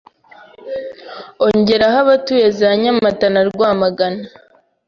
ongereho 1.45 1.97
abatuye 2.03 2.45
za 2.59 2.69
Nyamata 2.81 3.25
na 3.33 3.41
Rwamagana, 3.49 4.23